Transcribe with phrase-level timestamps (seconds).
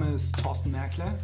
[0.00, 1.16] Name ist Thorsten Merkle.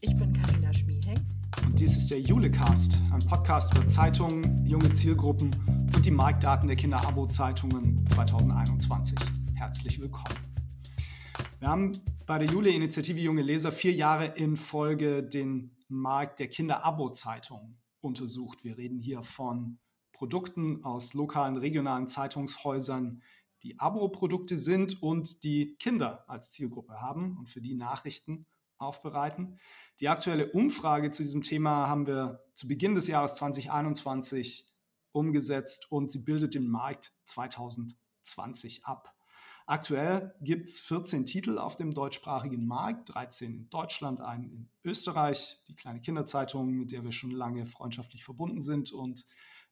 [0.00, 1.24] Ich bin Karina Schmieheng.
[1.64, 5.54] Und dies ist der Julecast, ein Podcast über Zeitungen, junge Zielgruppen
[5.94, 9.16] und die Marktdaten der Kinder-Abo-Zeitungen 2021.
[9.54, 10.34] Herzlich willkommen.
[11.60, 11.92] Wir haben
[12.26, 18.64] bei der Jule-Initiative Junge Leser vier Jahre in Folge den Markt der Kinder-Abo-Zeitungen untersucht.
[18.64, 19.78] Wir reden hier von
[20.12, 23.22] Produkten aus lokalen, regionalen Zeitungshäusern,
[23.66, 28.46] die Abo-Produkte sind und die Kinder als Zielgruppe haben und für die Nachrichten
[28.78, 29.58] aufbereiten.
[29.98, 34.72] Die aktuelle Umfrage zu diesem Thema haben wir zu Beginn des Jahres 2021
[35.10, 39.12] umgesetzt und sie bildet den Markt 2020 ab.
[39.66, 45.60] Aktuell gibt es 14 Titel auf dem deutschsprachigen Markt, 13 in Deutschland, einen in Österreich,
[45.66, 49.26] die kleine Kinderzeitung, mit der wir schon lange freundschaftlich verbunden sind und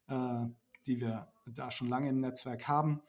[0.07, 0.47] äh,
[0.85, 3.01] die wir da schon lange im Netzwerk haben.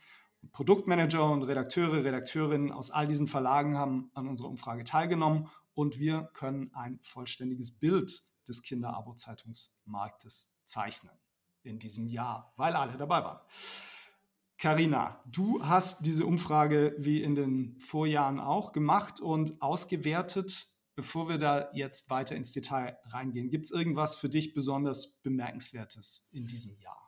[0.53, 6.31] Produktmanager und Redakteure, Redakteurinnen aus all diesen Verlagen haben an unserer Umfrage teilgenommen und wir
[6.33, 11.13] können ein vollständiges Bild des Kinder-Abo-Zeitungsmarktes zeichnen
[11.63, 13.41] in diesem Jahr, weil alle dabei waren.
[14.59, 20.69] Karina, du hast diese Umfrage wie in den Vorjahren auch gemacht und ausgewertet.
[20.95, 26.27] Bevor wir da jetzt weiter ins Detail reingehen, gibt es irgendwas für dich besonders Bemerkenswertes
[26.33, 27.06] in diesem Jahr?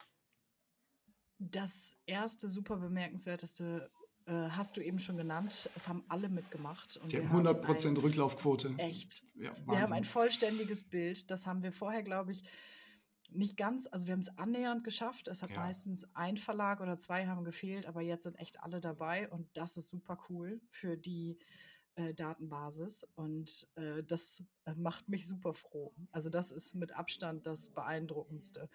[1.38, 3.90] Das erste super bemerkenswerteste
[4.26, 5.70] äh, hast du eben schon genannt.
[5.74, 6.96] Es haben alle mitgemacht.
[6.98, 8.74] Und Die 100% ein, Rücklaufquote.
[8.76, 9.24] Echt.
[9.36, 11.30] Ja, wir haben ein vollständiges Bild.
[11.30, 12.42] Das haben wir vorher, glaube ich,
[13.30, 15.28] nicht ganz, also wir haben es annähernd geschafft.
[15.28, 15.56] Es hat ja.
[15.56, 19.76] meistens ein Verlag oder zwei haben gefehlt, aber jetzt sind echt alle dabei und das
[19.76, 21.38] ist super cool für die
[21.96, 24.42] äh, Datenbasis und äh, das
[24.76, 25.94] macht mich super froh.
[26.10, 28.70] Also das ist mit Abstand das beeindruckendste.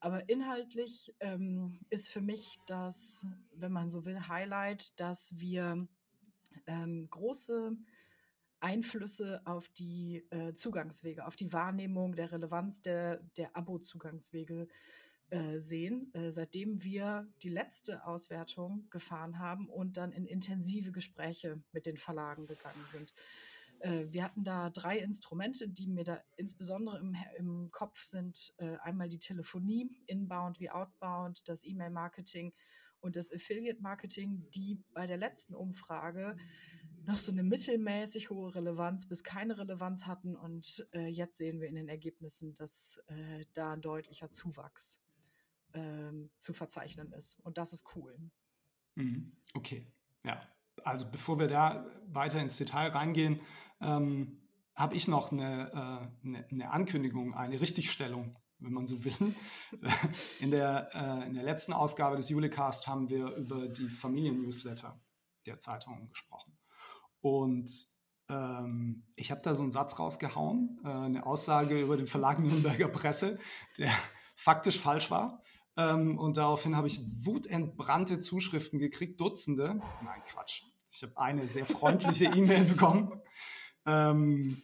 [0.00, 5.86] Aber inhaltlich ähm, ist für mich das, wenn man so will, Highlight, dass wir
[6.66, 7.76] ähm, große
[8.60, 14.68] Einflüsse auf die äh, Zugangswege, auf die Wahrnehmung der Relevanz der, der Abo-Zugangswege
[15.30, 21.60] äh, sehen, äh, seitdem wir die letzte Auswertung gefahren haben und dann in intensive Gespräche
[21.72, 23.12] mit den Verlagen gegangen sind.
[23.80, 28.54] Äh, wir hatten da drei Instrumente, die mir da insbesondere im, im Kopf sind.
[28.58, 32.52] Äh, einmal die Telefonie, inbound wie outbound, das E-Mail-Marketing
[33.00, 36.36] und das Affiliate-Marketing, die bei der letzten Umfrage
[37.04, 40.34] noch so eine mittelmäßig hohe Relevanz bis keine Relevanz hatten.
[40.34, 45.00] Und äh, jetzt sehen wir in den Ergebnissen, dass äh, da ein deutlicher Zuwachs
[45.72, 47.38] ähm, zu verzeichnen ist.
[47.44, 48.18] Und das ist cool.
[48.96, 49.36] Mhm.
[49.54, 49.86] Okay,
[50.24, 50.42] ja.
[50.86, 53.40] Also bevor wir da weiter ins Detail reingehen,
[53.80, 54.40] ähm,
[54.74, 59.34] habe ich noch eine, äh, eine, eine, Ankündigung, eine Richtigstellung, wenn man so will.
[60.40, 65.00] In der, äh, in der letzten Ausgabe des Julecast haben wir über die Familien-Newsletter
[65.46, 66.56] der Zeitungen gesprochen.
[67.20, 67.70] Und
[68.28, 72.88] ähm, ich habe da so einen Satz rausgehauen, äh, eine Aussage über den Verlag Nürnberger
[72.88, 73.38] Presse,
[73.78, 73.90] der
[74.36, 75.42] faktisch falsch war.
[75.76, 79.80] Ähm, und daraufhin habe ich wutentbrannte Zuschriften gekriegt, Dutzende.
[80.02, 80.62] Nein, Quatsch.
[80.96, 83.20] Ich habe eine sehr freundliche E-Mail bekommen
[83.84, 84.62] ähm,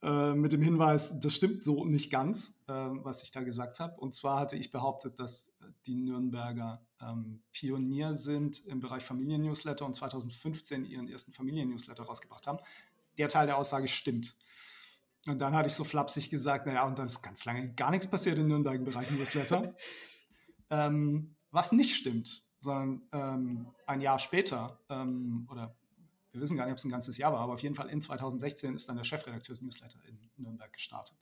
[0.00, 3.96] äh, mit dem Hinweis, das stimmt so nicht ganz, äh, was ich da gesagt habe.
[3.96, 5.52] Und zwar hatte ich behauptet, dass
[5.86, 12.60] die Nürnberger ähm, Pionier sind im Bereich Familien-Newsletter und 2015 ihren ersten Familien-Newsletter rausgebracht haben.
[13.18, 14.36] Der Teil der Aussage stimmt.
[15.26, 18.06] Und dann hatte ich so flapsig gesagt, naja, und dann ist ganz lange gar nichts
[18.08, 19.74] passiert in Nürnberg im Bereich Newsletter.
[20.70, 25.74] ähm, was nicht stimmt, sondern ähm, ein Jahr später, ähm, oder
[26.32, 28.02] wir wissen gar nicht, ob es ein ganzes Jahr war, aber auf jeden Fall in
[28.02, 31.16] 2016 ist dann der Chefredakteurs-Newsletter in Nürnberg gestartet.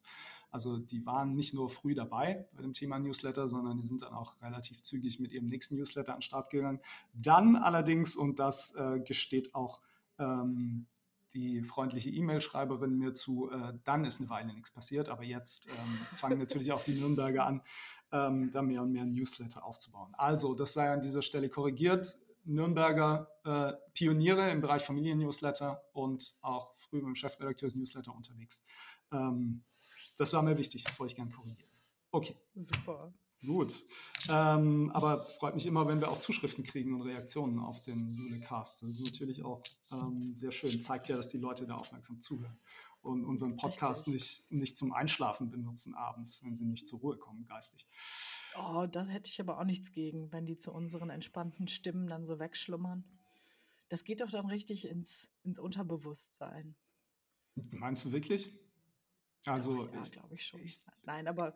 [0.50, 4.12] Also die waren nicht nur früh dabei bei dem Thema Newsletter, sondern die sind dann
[4.12, 6.80] auch relativ zügig mit ihrem nächsten Newsletter an den Start gegangen.
[7.12, 9.80] Dann allerdings, und das äh, gesteht auch
[10.18, 10.86] ähm,
[11.34, 15.98] die freundliche E-Mail-Schreiberin mir zu, äh, dann ist eine Weile nichts passiert, aber jetzt ähm,
[16.16, 17.60] fangen natürlich auch die Nürnberger an,
[18.12, 20.14] ähm, da mehr und mehr Newsletter aufzubauen.
[20.16, 22.18] Also, das sei an dieser Stelle korrigiert.
[22.46, 28.62] Nürnberger äh, Pioniere im Bereich Familien-Newsletter und auch früh mit dem Chefredakteurs-Newsletter unterwegs.
[29.12, 29.64] Ähm,
[30.18, 31.70] das war mir wichtig, das wollte ich gerne korrigieren.
[32.10, 32.36] Okay.
[32.54, 33.12] Super.
[33.44, 33.84] Gut.
[34.28, 38.82] Ähm, aber freut mich immer, wenn wir auch Zuschriften kriegen und Reaktionen auf den Julecast.
[38.82, 39.62] Das ist natürlich auch
[39.92, 40.80] ähm, sehr schön.
[40.80, 42.58] Zeigt ja, dass die Leute da aufmerksam zuhören
[43.04, 47.46] und unseren Podcast nicht, nicht zum Einschlafen benutzen abends, wenn sie nicht zur Ruhe kommen,
[47.46, 47.86] geistig.
[48.56, 52.24] Oh, da hätte ich aber auch nichts gegen, wenn die zu unseren entspannten Stimmen dann
[52.24, 53.04] so wegschlummern.
[53.88, 56.74] Das geht doch dann richtig ins, ins Unterbewusstsein.
[57.70, 58.52] Meinst du wirklich?
[59.46, 60.60] Also, ja, glaube ich schon.
[60.60, 61.54] Ich, Nein, aber.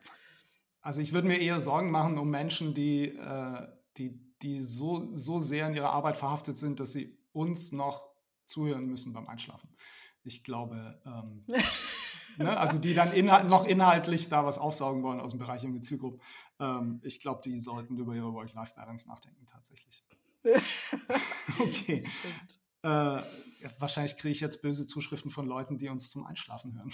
[0.80, 5.40] Also, ich würde mir eher Sorgen machen um Menschen, die, äh, die, die so, so
[5.40, 8.08] sehr in ihrer Arbeit verhaftet sind, dass sie uns noch
[8.46, 9.68] zuhören müssen beim Einschlafen.
[10.24, 11.44] Ich glaube, ähm,
[12.38, 15.80] ne, also die dann inhalt, noch inhaltlich da was aufsaugen wollen aus dem Bereich junge
[15.80, 16.18] Zielgruppe.
[16.60, 20.04] Ähm, ich glaube, die sollten über ihre Work-Life-Balance nachdenken, tatsächlich.
[21.58, 22.02] okay.
[22.82, 23.22] Äh,
[23.78, 26.92] wahrscheinlich kriege ich jetzt böse Zuschriften von Leuten, die uns zum Einschlafen hören.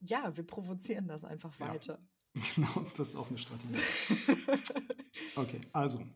[0.00, 1.98] Ja, wir provozieren das einfach weiter.
[2.54, 3.80] Genau, das ist auch eine Strategie.
[5.36, 6.06] okay, also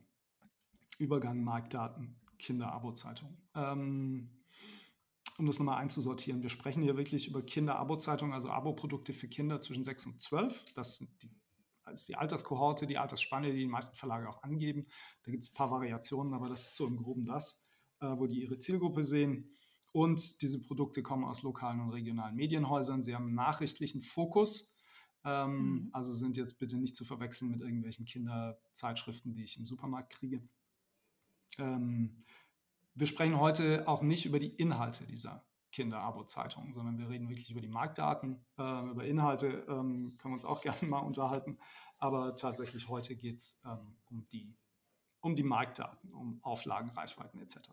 [0.98, 3.38] Übergang Marktdaten, Kinder-Abo-Zeitung.
[3.54, 4.28] Ähm,
[5.40, 9.84] um das nochmal einzusortieren, wir sprechen hier wirklich über Kinder-Abo-Zeitungen, also Abo-Produkte für Kinder zwischen
[9.84, 10.74] 6 und 12.
[10.74, 11.30] Das sind die,
[11.82, 14.86] also die Alterskohorte, die Altersspanne, die die meisten Verlage auch angeben.
[15.22, 17.64] Da gibt es ein paar Variationen, aber das ist so im Groben das,
[18.00, 19.56] äh, wo die ihre Zielgruppe sehen.
[19.92, 23.02] Und diese Produkte kommen aus lokalen und regionalen Medienhäusern.
[23.02, 24.74] Sie haben einen nachrichtlichen Fokus.
[25.24, 25.90] Ähm, mhm.
[25.94, 30.46] Also sind jetzt bitte nicht zu verwechseln mit irgendwelchen Kinderzeitschriften, die ich im Supermarkt kriege.
[31.58, 32.24] Ähm,
[32.94, 37.60] wir sprechen heute auch nicht über die Inhalte dieser Kinder-Abo-Zeitung, sondern wir reden wirklich über
[37.60, 38.44] die Marktdaten.
[38.58, 41.58] Ähm, über Inhalte ähm, können wir uns auch gerne mal unterhalten.
[41.98, 44.56] Aber tatsächlich heute geht es ähm, um, die,
[45.20, 47.70] um die Marktdaten, um Auflagen, Reichweiten etc.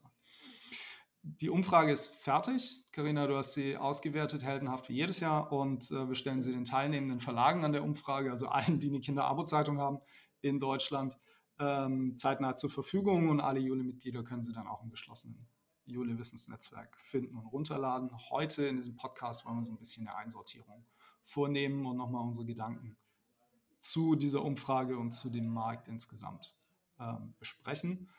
[1.24, 2.86] Die Umfrage ist fertig.
[2.92, 5.52] Karina, du hast sie ausgewertet, heldenhaft wie jedes Jahr.
[5.52, 9.00] Und äh, wir stellen sie den teilnehmenden Verlagen an der Umfrage, also allen, die eine
[9.00, 10.00] Kinder-Abo-Zeitung haben
[10.42, 11.18] in Deutschland,
[11.60, 13.30] ähm, zeitnah zur Verfügung.
[13.30, 15.48] Und alle Jule-Mitglieder können sie dann auch im geschlossenen
[15.86, 18.12] Jule-Wissensnetzwerk finden und runterladen.
[18.30, 20.86] Heute in diesem Podcast wollen wir so ein bisschen eine Einsortierung
[21.24, 22.98] vornehmen und nochmal unsere Gedanken
[23.80, 26.56] zu dieser Umfrage und zu dem Markt insgesamt
[27.00, 28.10] ähm, besprechen.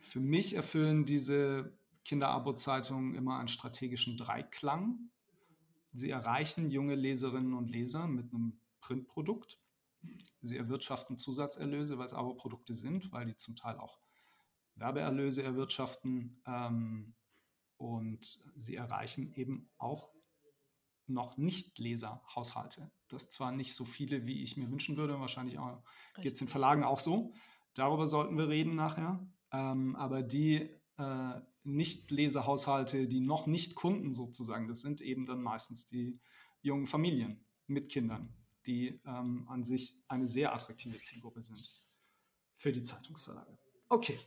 [0.00, 5.10] Für mich erfüllen diese Kinderabo-Zeitungen immer einen strategischen Dreiklang.
[5.92, 9.58] Sie erreichen junge Leserinnen und Leser mit einem Printprodukt.
[10.42, 14.00] Sie erwirtschaften Zusatzerlöse, weil es Abo-Produkte sind, weil die zum Teil auch
[14.74, 16.42] Werbeerlöse erwirtschaften.
[16.46, 17.14] Ähm,
[17.76, 20.10] und sie erreichen eben auch
[21.06, 22.90] noch nicht Leserhaushalte.
[23.08, 25.58] Das zwar nicht so viele, wie ich mir wünschen würde, wahrscheinlich
[26.16, 27.32] geht es den Verlagen auch so.
[27.74, 29.26] Darüber sollten wir reden nachher.
[29.52, 35.86] Ähm, aber die äh, nicht-Lesehaushalte, die noch nicht Kunden sozusagen, das sind eben dann meistens
[35.86, 36.20] die
[36.60, 38.34] jungen Familien mit Kindern,
[38.66, 41.68] die ähm, an sich eine sehr attraktive Zielgruppe sind
[42.54, 43.56] für die Zeitungsverlage.
[43.88, 44.18] Okay.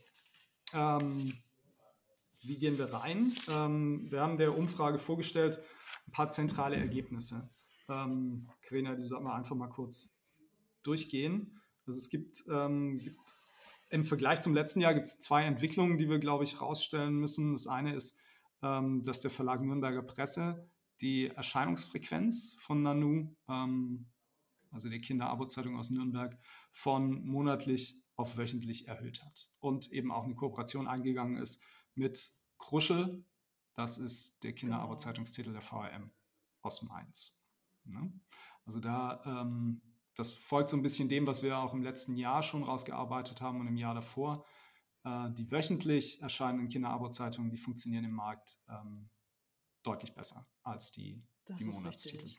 [0.72, 1.32] Ähm,
[2.42, 3.34] wie gehen wir rein?
[3.48, 5.60] Ähm, wir haben der Umfrage vorgestellt
[6.06, 7.48] ein paar zentrale Ergebnisse.
[7.88, 10.10] Ähm, Karina, die sollten wir einfach mal kurz
[10.82, 11.60] durchgehen.
[11.86, 13.20] Also es gibt, ähm, gibt
[13.90, 17.52] im Vergleich zum letzten Jahr gibt es zwei Entwicklungen, die wir, glaube ich, herausstellen müssen.
[17.52, 18.16] Das eine ist,
[18.62, 20.68] ähm, dass der Verlag Nürnberger Presse
[21.00, 24.06] die Erscheinungsfrequenz von Nanu, ähm,
[24.72, 26.38] also der Kinderabo-Zeitung aus Nürnberg,
[26.70, 29.50] von monatlich auf wöchentlich erhöht hat.
[29.58, 31.62] Und eben auch eine Kooperation eingegangen ist
[31.94, 33.24] mit Kruschel.
[33.74, 36.10] Das ist der Kinderabo-Zeitungstitel der VRM
[36.62, 37.38] aus Mainz.
[37.84, 38.12] Ne?
[38.64, 39.82] Also da ähm,
[40.14, 43.60] das folgt so ein bisschen dem, was wir auch im letzten Jahr schon rausgearbeitet haben
[43.60, 44.44] und im Jahr davor.
[45.04, 49.08] Äh, die wöchentlich erscheinenden Kinderabo-Zeitungen, die funktionieren im Markt ähm,
[49.82, 52.26] deutlich besser als die, die Monatstitel.
[52.26, 52.38] Ja?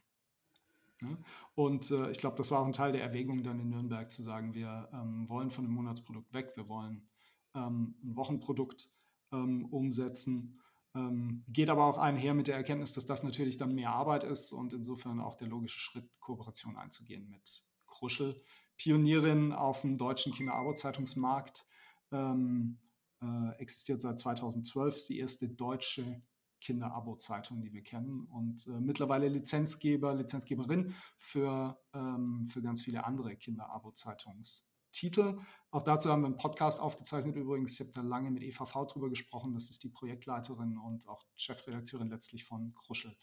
[1.55, 4.23] Und äh, ich glaube, das war auch ein Teil der Erwägung dann in Nürnberg zu
[4.23, 7.07] sagen, wir ähm, wollen von dem Monatsprodukt weg, wir wollen
[7.55, 8.91] ähm, ein Wochenprodukt
[9.31, 10.59] ähm, umsetzen.
[10.95, 14.51] Ähm, geht aber auch einher mit der Erkenntnis, dass das natürlich dann mehr Arbeit ist
[14.51, 18.41] und insofern auch der logische Schritt, Kooperation einzugehen mit Kruschel,
[18.77, 21.65] Pionierin auf dem deutschen Kinderabo-Zeitungsmarkt,
[22.11, 22.79] ähm,
[23.21, 26.21] äh, existiert seit 2012, ist die erste deutsche
[26.63, 33.33] Kinderabo-Zeitung, die wir kennen und äh, mittlerweile Lizenzgeber, Lizenzgeberin für, ähm, für ganz viele andere
[33.33, 35.39] Kinderabo-Zeitungs- Titel.
[35.71, 37.73] Auch dazu haben wir einen Podcast aufgezeichnet übrigens.
[37.73, 39.53] Ich habe da lange mit EVV drüber gesprochen.
[39.53, 43.17] Das ist die Projektleiterin und auch Chefredakteurin letztlich von Kruschel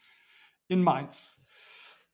[0.66, 1.40] in Mainz.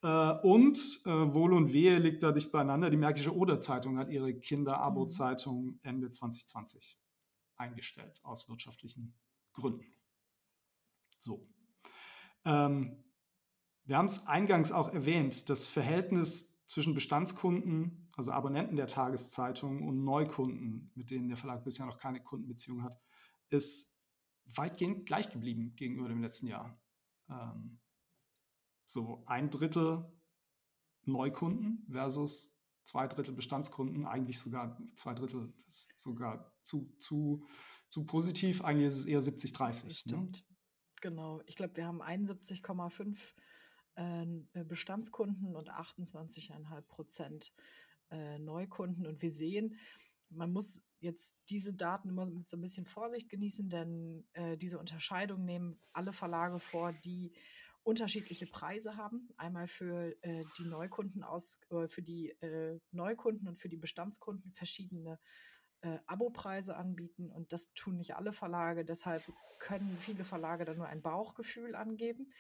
[0.02, 2.90] Äh, und äh, Wohl und Wehe liegt da dicht beieinander.
[2.90, 7.00] Die Märkische Oder-Zeitung hat ihre Kinder-Abo-Zeitung Ende 2020
[7.56, 9.14] eingestellt, aus wirtschaftlichen
[9.54, 9.95] Gründen.
[11.20, 11.46] So.
[12.44, 13.04] Ähm,
[13.85, 20.04] wir haben es eingangs auch erwähnt, das Verhältnis zwischen Bestandskunden, also Abonnenten der Tageszeitung und
[20.04, 23.00] Neukunden, mit denen der Verlag bisher noch keine Kundenbeziehung hat,
[23.49, 23.96] ist
[24.44, 26.80] weitgehend gleich geblieben gegenüber dem letzten Jahr.
[27.28, 27.78] Ähm,
[28.85, 30.04] so ein Drittel
[31.04, 37.44] Neukunden versus zwei Drittel Bestandskunden, eigentlich sogar zwei Drittel, das ist sogar zu, zu,
[37.88, 38.62] zu positiv.
[38.62, 39.87] Eigentlich ist es eher 70-30.
[39.87, 39.94] Ne?
[39.94, 40.37] Stimmt.
[40.37, 40.55] Ne?
[41.06, 41.40] Genau.
[41.46, 43.32] Ich glaube, wir haben 71,5
[43.94, 47.54] äh, Bestandskunden und 28,5 Prozent
[48.10, 49.06] äh, Neukunden.
[49.06, 49.78] Und wir sehen,
[50.30, 54.80] man muss jetzt diese Daten immer mit so ein bisschen Vorsicht genießen, denn äh, diese
[54.80, 57.32] Unterscheidung nehmen alle Verlage vor, die
[57.84, 59.28] unterschiedliche Preise haben.
[59.36, 64.52] Einmal für äh, die Neukunden aus, äh, für die äh, Neukunden und für die Bestandskunden
[64.54, 65.20] verschiedene
[65.87, 67.31] äh, Abopreise anbieten.
[67.31, 68.85] Und das tun nicht alle Verlage.
[68.85, 69.23] Deshalb
[69.59, 72.33] können viele Verlage dann nur ein Bauchgefühl angeben.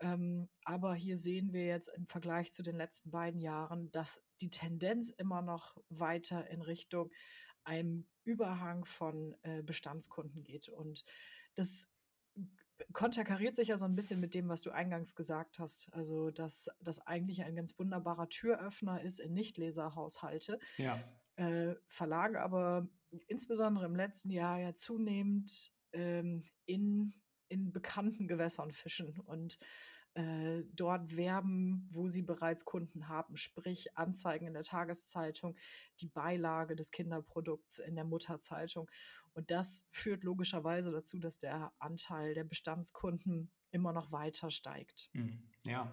[0.00, 4.50] Ähm, aber hier sehen wir jetzt im Vergleich zu den letzten beiden Jahren, dass die
[4.50, 7.10] Tendenz immer noch weiter in Richtung
[7.62, 10.68] einem Überhang von äh, Bestandskunden geht.
[10.68, 11.04] Und
[11.54, 11.88] das
[12.92, 15.92] konterkariert sich ja so ein bisschen mit dem, was du eingangs gesagt hast.
[15.92, 20.58] Also, dass das eigentlich ein ganz wunderbarer Türöffner ist in Nichtleserhaushalte.
[20.76, 21.02] Ja.
[21.36, 22.88] Äh, Verlage aber
[23.26, 27.14] insbesondere im letzten Jahr ja zunehmend ähm, in
[27.48, 29.58] in bekannten Gewässern fischen und
[30.14, 35.56] äh, dort werben, wo sie bereits Kunden haben, sprich Anzeigen in der Tageszeitung,
[36.00, 38.88] die Beilage des Kinderprodukts in der Mutterzeitung.
[39.32, 45.10] Und das führt logischerweise dazu, dass der Anteil der Bestandskunden immer noch weiter steigt.
[45.12, 45.90] Hm, ja,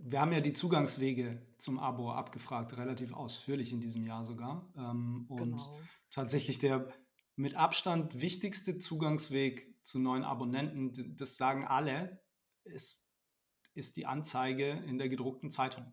[0.00, 4.72] wir haben ja die Zugangswege zum Abo abgefragt, relativ ausführlich in diesem Jahr sogar.
[4.76, 5.80] Ähm, und genau.
[6.10, 6.88] tatsächlich der
[7.34, 12.20] mit Abstand wichtigste Zugangsweg zu neuen Abonnenten, das sagen alle,
[12.64, 13.08] ist,
[13.74, 15.92] ist die Anzeige in der gedruckten Zeitung.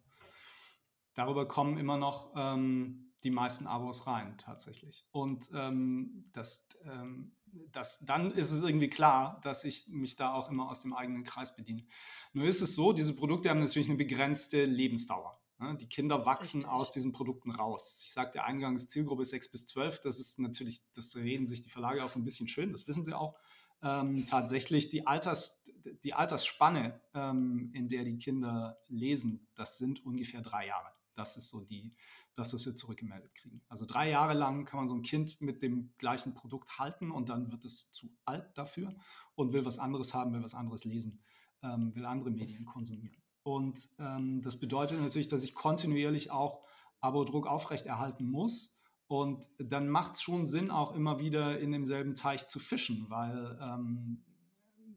[1.13, 5.03] Darüber kommen immer noch ähm, die meisten Abos rein, tatsächlich.
[5.11, 7.31] Und ähm, das, ähm,
[7.71, 11.23] das, dann ist es irgendwie klar, dass ich mich da auch immer aus dem eigenen
[11.23, 11.85] Kreis bediene.
[12.33, 15.41] Nur ist es so, diese Produkte haben natürlich eine begrenzte Lebensdauer.
[15.57, 15.75] Ne?
[15.75, 16.71] Die Kinder wachsen Richtig.
[16.71, 18.03] aus diesen Produkten raus.
[18.05, 20.01] Ich sagte eingangs, Zielgruppe ist 6 bis 12.
[20.01, 23.03] Das ist natürlich, das reden sich die Verlage auch so ein bisschen schön, das wissen
[23.03, 23.35] sie auch.
[23.81, 25.63] Ähm, tatsächlich die, Alters,
[26.03, 30.94] die Altersspanne, ähm, in der die Kinder lesen, das sind ungefähr drei Jahre.
[31.15, 31.95] Das ist so die,
[32.35, 33.61] das, was wir zurückgemeldet kriegen.
[33.69, 37.29] Also drei Jahre lang kann man so ein Kind mit dem gleichen Produkt halten und
[37.29, 38.93] dann wird es zu alt dafür
[39.35, 41.23] und will was anderes haben, will was anderes lesen,
[41.63, 43.21] ähm, will andere Medien konsumieren.
[43.43, 46.63] Und ähm, das bedeutet natürlich, dass ich kontinuierlich auch
[46.99, 48.75] Abo-Druck aufrechterhalten muss.
[49.07, 53.57] Und dann macht es schon Sinn, auch immer wieder in demselben Teich zu fischen, weil
[53.61, 54.23] ähm,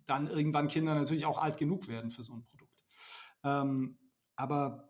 [0.07, 2.73] dann irgendwann Kinder natürlich auch alt genug werden für so ein Produkt.
[3.45, 3.99] Ähm,
[4.35, 4.88] aber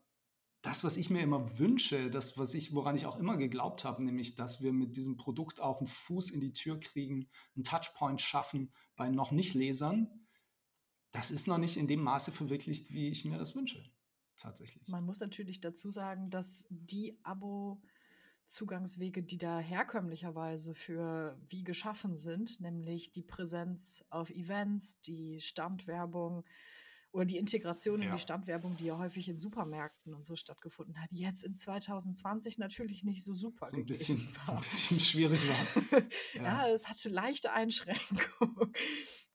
[0.62, 4.02] das, was ich mir immer wünsche, das, was ich, woran ich auch immer geglaubt habe,
[4.02, 8.20] nämlich, dass wir mit diesem Produkt auch einen Fuß in die Tür kriegen, einen Touchpoint
[8.20, 10.26] schaffen bei noch nicht Lesern,
[11.12, 13.82] das ist noch nicht in dem Maße verwirklicht, wie ich mir das wünsche.
[14.36, 14.88] Tatsächlich.
[14.88, 17.80] Man muss natürlich dazu sagen, dass die Abo-
[18.48, 26.44] Zugangswege, die da herkömmlicherweise für wie geschaffen sind, nämlich die Präsenz auf Events, die Standwerbung
[27.12, 28.08] oder die Integration ja.
[28.08, 32.58] in die Standwerbung, die ja häufig in Supermärkten und so stattgefunden hat, jetzt in 2020
[32.58, 34.56] natürlich nicht so super so ein bisschen, war.
[34.56, 36.02] ein bisschen schwierig war.
[36.34, 36.42] ja.
[36.42, 38.72] ja, es hatte leichte Einschränkungen.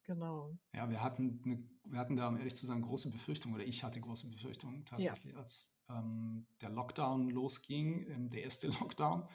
[0.05, 0.53] Genau.
[0.73, 3.85] Ja, wir hatten, eine, wir hatten da, um ehrlich zu sein, große Befürchtungen, oder ich
[3.85, 5.39] hatte große Befürchtungen tatsächlich, ja.
[5.39, 9.27] als ähm, der Lockdown losging, der erste Lockdown,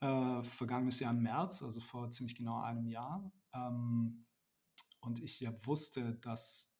[0.00, 3.32] äh, vergangenes Jahr im März, also vor ziemlich genau einem Jahr.
[3.54, 4.26] Ähm,
[5.00, 6.75] und ich ja wusste, dass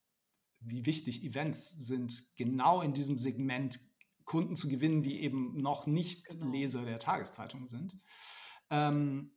[0.68, 3.80] wie wichtig Events sind, genau in diesem Segment
[4.24, 6.50] Kunden zu gewinnen, die eben noch nicht genau.
[6.50, 7.98] Leser der Tageszeitung sind.
[8.70, 9.30] Ähm,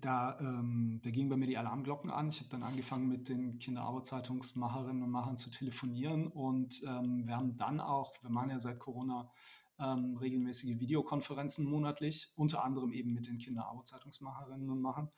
[0.00, 2.28] da, ähm, da gingen bei mir die Alarmglocken an.
[2.28, 7.56] Ich habe dann angefangen mit den Kinderarbeitszeitungsmacherinnen und Machern zu telefonieren und ähm, wir haben
[7.56, 9.30] dann auch, wir machen ja seit Corona
[9.78, 15.10] ähm, regelmäßige Videokonferenzen monatlich, unter anderem eben mit den Kinderarbeitszeitungsmacherinnen und Machern.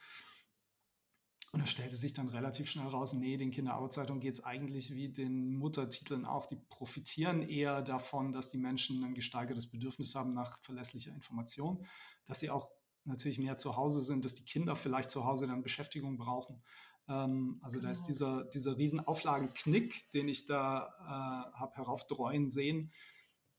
[1.52, 5.11] Und da stellte sich dann relativ schnell raus, nee, den Kinderarbeitszeitungen geht es eigentlich wie
[5.11, 6.47] den Muttertiteln auch.
[6.47, 11.87] Die profitieren eher davon, dass die Menschen ein gesteigertes Bedürfnis haben nach verlässlicher Information,
[12.25, 12.71] dass sie auch
[13.04, 16.62] natürlich mehr zu Hause sind, dass die Kinder vielleicht zu Hause dann Beschäftigung brauchen.
[17.06, 17.87] Ähm, also genau.
[17.87, 18.09] da ist genau.
[18.09, 22.92] dieser, dieser Riesenauflagenknick, den ich da äh, habe heraufdreuen sehen,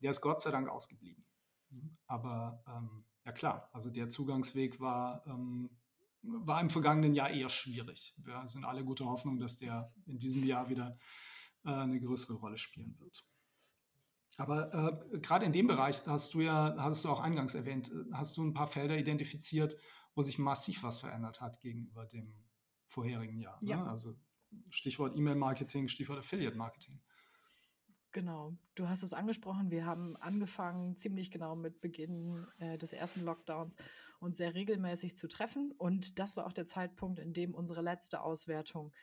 [0.02, 1.26] der ist Gott sei Dank ausgeblieben.
[2.08, 5.70] Aber ähm, ja klar, also der Zugangsweg war, ähm,
[6.24, 8.16] war im vergangenen Jahr eher schwierig.
[8.18, 10.98] Wir sind alle gute Hoffnung, dass der in diesem Jahr wieder
[11.66, 13.24] äh, eine größere Rolle spielen wird.
[14.38, 14.74] Aber
[15.14, 18.38] äh, gerade in dem Bereich hast du ja, hast du auch eingangs erwähnt, äh, hast
[18.38, 19.76] du ein paar Felder identifiziert,
[20.16, 22.34] wo sich massiv was verändert hat gegenüber dem
[22.88, 23.60] vorherigen Jahr.
[23.64, 23.72] Ne?
[23.72, 23.86] Ja.
[23.86, 24.16] Also
[24.70, 27.02] Stichwort E-Mail-Marketing, Stichwort Affiliate-Marketing.
[28.12, 29.72] Genau, du hast es angesprochen.
[29.72, 33.76] Wir haben angefangen, ziemlich genau mit Beginn äh, des ersten Lockdowns,
[34.24, 35.72] uns sehr regelmäßig zu treffen.
[35.78, 38.94] Und das war auch der Zeitpunkt, in dem unsere letzte Auswertung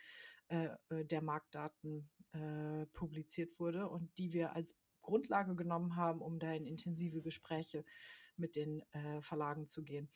[0.49, 6.39] äh, äh der Marktdaten äh, publiziert wurde und die wir als Grundlage genommen haben, um
[6.39, 7.83] da in intensive Gespräche
[8.37, 10.09] mit den äh, Verlagen zu gehen.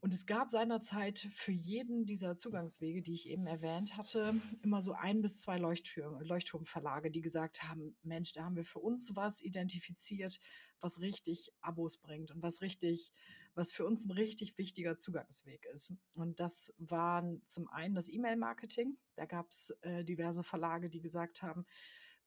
[0.00, 4.92] Und es gab seinerzeit für jeden dieser Zugangswege, die ich eben erwähnt hatte, immer so
[4.92, 9.40] ein bis zwei Leuchttürme, Leuchtturmverlage, die gesagt haben, Mensch, da haben wir für uns was
[9.40, 10.38] identifiziert,
[10.80, 13.12] was richtig Abos bringt und was richtig,
[13.56, 15.94] was für uns ein richtig wichtiger Zugangsweg ist.
[16.14, 18.98] Und das waren zum einen das E-Mail-Marketing.
[19.16, 21.64] Da gab es äh, diverse Verlage, die gesagt haben,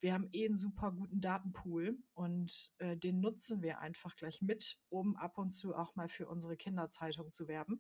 [0.01, 4.79] wir haben eh einen super guten Datenpool und äh, den nutzen wir einfach gleich mit,
[4.89, 7.79] um ab und zu auch mal für unsere Kinderzeitung zu werben.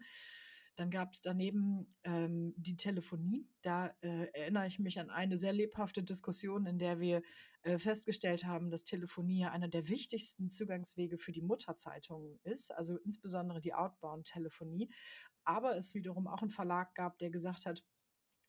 [0.75, 3.47] Dann gab es daneben ähm, die Telefonie.
[3.61, 7.21] Da äh, erinnere ich mich an eine sehr lebhafte Diskussion, in der wir
[7.77, 13.73] festgestellt haben, dass Telefonie einer der wichtigsten Zugangswege für die Mutterzeitung ist, also insbesondere die
[13.73, 14.89] Outbound-Telefonie.
[15.43, 17.83] Aber es wiederum auch einen Verlag gab, der gesagt hat,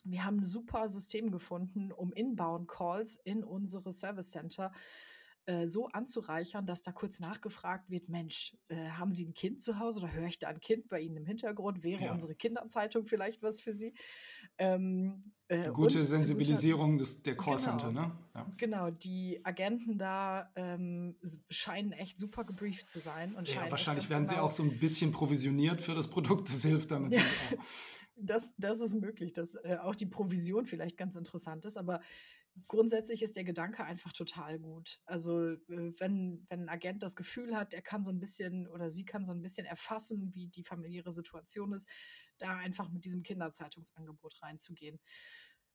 [0.05, 4.73] wir haben ein super System gefunden, um Inbound-Calls in unsere Service Center
[5.51, 9.81] äh, so anzureichern, dass da kurz nachgefragt wird, Mensch, äh, haben Sie ein Kind zu
[9.81, 11.83] Hause oder höre ich da ein Kind bei Ihnen im Hintergrund?
[11.83, 12.13] Wäre ja.
[12.13, 13.93] unsere Kinderzeitung vielleicht was für Sie?
[14.59, 18.19] Ähm, äh, gute Sensibilisierung guter, des, der Callcenter, genau, ne?
[18.37, 18.47] Ja.
[18.59, 21.17] Genau, die Agenten da ähm,
[21.49, 23.35] scheinen echt super gebrieft zu sein.
[23.35, 26.63] Und ja, wahrscheinlich werden genau sie auch so ein bisschen provisioniert für das Produkt, das
[26.63, 27.65] hilft dann natürlich auch.
[28.23, 32.01] Das, das ist möglich, dass äh, auch die Provision vielleicht ganz interessant ist, aber
[32.69, 35.01] grundsätzlich ist der Gedanke einfach total gut.
[35.07, 38.91] Also äh, wenn, wenn ein Agent das Gefühl hat, er kann so ein bisschen oder
[38.91, 41.89] sie kann so ein bisschen erfassen, wie die familiäre Situation ist,
[42.39, 45.01] da einfach mit diesem Kinderzeitungsangebot reinzugehen.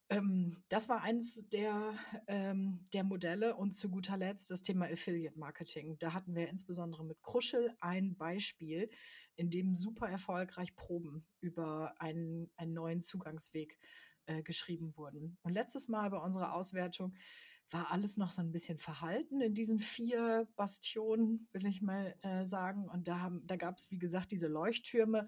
[0.10, 5.38] Ähm, das war eines der, ähm, der Modelle und zu guter Letzt das Thema Affiliate
[5.38, 5.98] Marketing.
[5.98, 8.90] Da hatten wir insbesondere mit Kruschel ein Beispiel,
[9.36, 13.78] in dem super erfolgreich Proben über einen, einen neuen Zugangsweg
[14.28, 15.38] äh, geschrieben wurden.
[15.44, 17.14] Und letztes Mal bei unserer Auswertung
[17.72, 22.46] war alles noch so ein bisschen verhalten in diesen vier Bastionen, will ich mal äh,
[22.46, 22.88] sagen.
[22.90, 25.28] Und da, da gab es, wie gesagt, diese Leuchttürme,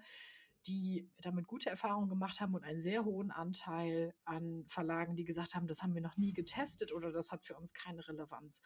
[0.66, 5.54] die damit gute Erfahrungen gemacht haben und einen sehr hohen Anteil an Verlagen, die gesagt
[5.54, 8.62] haben, das haben wir noch nie getestet oder das hat für uns keine Relevanz.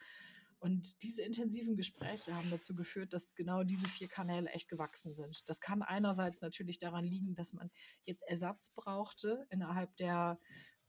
[0.63, 5.41] Und diese intensiven Gespräche haben dazu geführt, dass genau diese vier Kanäle echt gewachsen sind.
[5.49, 7.69] Das kann einerseits natürlich daran liegen, dass man
[8.05, 10.39] jetzt Ersatz brauchte innerhalb der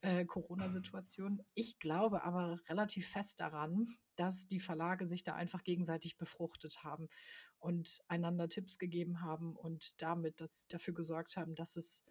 [0.02, 1.42] äh, Corona-Situation.
[1.54, 7.08] Ich glaube aber relativ fest daran, dass die Verlage sich da einfach gegenseitig befruchtet haben
[7.58, 12.04] und einander Tipps gegeben haben und damit das, dafür gesorgt haben, dass es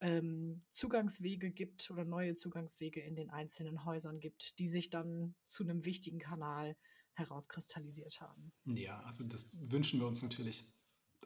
[0.00, 5.62] ähm, Zugangswege gibt oder neue Zugangswege in den einzelnen Häusern gibt, die sich dann zu
[5.62, 6.74] einem wichtigen Kanal
[7.22, 8.52] herauskristallisiert haben.
[8.64, 10.66] Ja, also das wünschen wir uns natürlich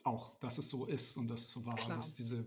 [0.03, 1.97] auch, dass es so ist und dass es so war, Klar.
[1.97, 2.45] dass diese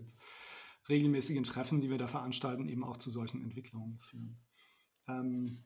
[0.89, 4.41] regelmäßigen Treffen, die wir da veranstalten, eben auch zu solchen Entwicklungen führen.
[5.07, 5.63] Ähm,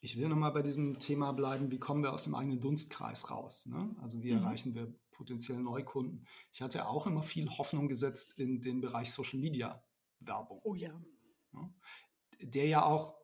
[0.00, 3.66] ich will nochmal bei diesem Thema bleiben, wie kommen wir aus dem eigenen Dunstkreis raus?
[3.66, 3.94] Ne?
[4.02, 4.38] Also wie mhm.
[4.38, 6.26] erreichen wir potenziell Neukunden?
[6.52, 9.82] Ich hatte auch immer viel Hoffnung gesetzt in den Bereich Social Media
[10.20, 10.60] Werbung.
[10.64, 11.00] Oh ja.
[11.52, 11.74] ja
[12.40, 13.16] der ja auch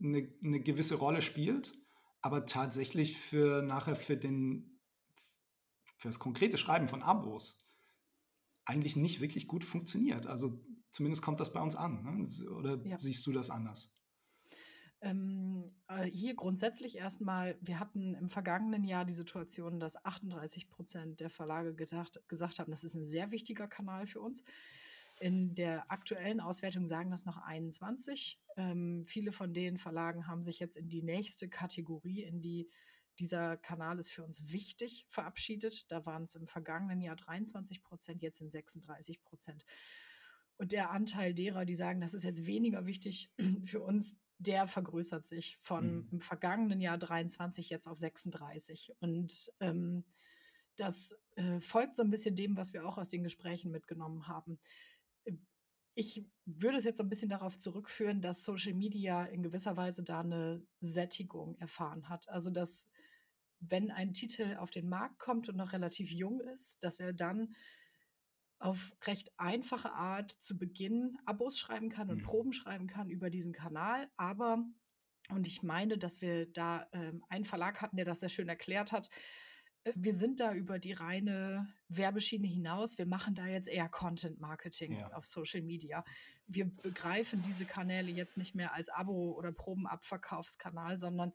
[0.00, 1.72] eine, eine gewisse Rolle spielt
[2.20, 4.78] aber tatsächlich für nachher für den
[5.96, 7.64] für das konkrete Schreiben von Abos
[8.64, 10.26] eigentlich nicht wirklich gut funktioniert.
[10.26, 10.60] Also
[10.92, 12.02] zumindest kommt das bei uns an.
[12.02, 12.50] Ne?
[12.50, 12.98] Oder ja.
[12.98, 13.92] siehst du das anders?
[15.00, 21.20] Ähm, äh, hier grundsätzlich erstmal, wir hatten im vergangenen Jahr die Situation, dass 38 Prozent
[21.20, 24.42] der Verlage gedacht, gesagt haben, das ist ein sehr wichtiger Kanal für uns.
[25.20, 28.40] In der aktuellen Auswertung sagen das noch 21.
[28.56, 32.70] Ähm, viele von den Verlagen haben sich jetzt in die nächste Kategorie, in die
[33.18, 35.90] dieser Kanal ist für uns wichtig, verabschiedet.
[35.90, 39.64] Da waren es im vergangenen Jahr 23 Prozent, jetzt sind 36 Prozent.
[40.56, 43.32] Und der Anteil derer, die sagen, das ist jetzt weniger wichtig
[43.64, 46.08] für uns, der vergrößert sich von mhm.
[46.12, 48.94] im vergangenen Jahr 23 jetzt auf 36.
[49.00, 50.04] Und ähm,
[50.76, 54.60] das äh, folgt so ein bisschen dem, was wir auch aus den Gesprächen mitgenommen haben.
[56.00, 60.04] Ich würde es jetzt so ein bisschen darauf zurückführen, dass Social Media in gewisser Weise
[60.04, 62.28] da eine Sättigung erfahren hat.
[62.28, 62.92] Also, dass
[63.58, 67.52] wenn ein Titel auf den Markt kommt und noch relativ jung ist, dass er dann
[68.60, 72.26] auf recht einfache Art zu Beginn Abos schreiben kann und mhm.
[72.26, 74.08] Proben schreiben kann über diesen Kanal.
[74.16, 74.64] Aber,
[75.30, 78.92] und ich meine, dass wir da ähm, einen Verlag hatten, der das sehr schön erklärt
[78.92, 79.10] hat,
[79.96, 82.98] wir sind da über die reine Werbeschiene hinaus.
[82.98, 85.12] Wir machen da jetzt eher Content Marketing ja.
[85.12, 86.04] auf Social Media.
[86.46, 91.32] Wir begreifen diese Kanäle jetzt nicht mehr als Abo- oder Probenabverkaufskanal, sondern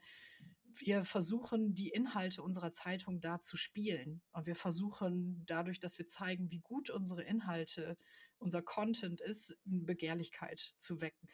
[0.80, 4.22] wir versuchen, die Inhalte unserer Zeitung da zu spielen.
[4.32, 7.98] Und wir versuchen dadurch, dass wir zeigen, wie gut unsere Inhalte,
[8.40, 11.30] unser Content ist, Begehrlichkeit zu wecken.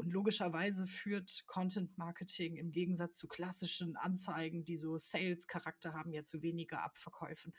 [0.00, 6.24] Und logischerweise führt Content Marketing im Gegensatz zu klassischen Anzeigen, die so Sales-Charakter haben, ja
[6.24, 7.52] zu weniger Abverkäufen.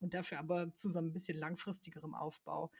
[0.00, 2.72] Und dafür aber zu so ein bisschen langfristigerem Aufbau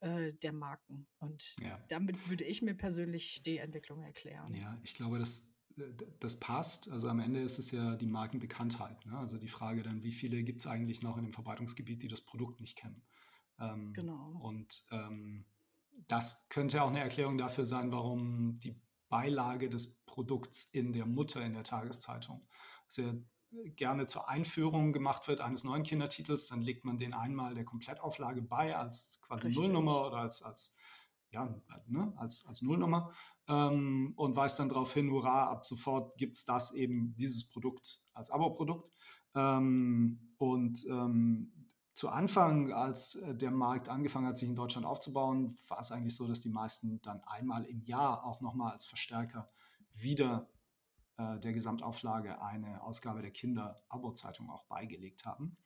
[0.00, 1.06] äh, der Marken.
[1.18, 1.84] Und ja.
[1.88, 4.54] damit würde ich mir persönlich die Entwicklung erklären.
[4.54, 5.82] Ja, ich glaube, das, äh,
[6.18, 6.88] das passt.
[6.88, 9.04] Also am Ende ist es ja die Markenbekanntheit.
[9.04, 9.18] Ne?
[9.18, 12.22] Also die Frage dann, wie viele gibt es eigentlich noch in dem Verbreitungsgebiet, die das
[12.22, 13.02] Produkt nicht kennen?
[13.60, 14.40] Ähm, genau.
[14.40, 15.44] Und ähm,
[16.08, 21.44] das könnte auch eine Erklärung dafür sein, warum die Beilage des Produkts in der Mutter
[21.44, 22.46] in der Tageszeitung
[22.88, 23.14] sehr
[23.76, 28.42] gerne zur Einführung gemacht wird eines neuen Kindertitels, dann legt man den einmal der Komplettauflage
[28.42, 29.62] bei als quasi Richtig.
[29.62, 30.74] Nullnummer oder als, als,
[31.30, 31.54] ja,
[31.86, 33.12] ne, als, als Nullnummer
[33.48, 38.02] ähm, und weist dann darauf hin, hurra, ab sofort gibt es das eben, dieses Produkt
[38.14, 38.90] als Abo-Produkt.
[39.34, 41.52] Ähm, und ähm,
[41.94, 46.16] zu Anfang, als äh, der Markt angefangen hat, sich in Deutschland aufzubauen, war es eigentlich
[46.16, 49.50] so, dass die meisten dann einmal im Jahr auch nochmal als Verstärker
[49.94, 50.48] wieder
[51.18, 55.56] äh, der Gesamtauflage eine Ausgabe der Kinder-Abo-Zeitung auch beigelegt haben.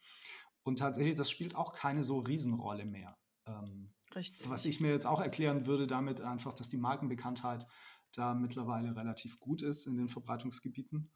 [0.63, 3.17] Und tatsächlich, das spielt auch keine so Riesenrolle mehr.
[3.47, 4.49] Ähm, Richtig.
[4.49, 7.67] Was ich mir jetzt auch erklären würde, damit einfach, dass die Markenbekanntheit
[8.13, 11.13] da mittlerweile relativ gut ist in den Verbreitungsgebieten